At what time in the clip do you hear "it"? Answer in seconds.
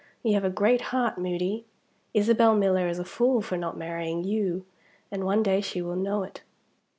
6.23-6.41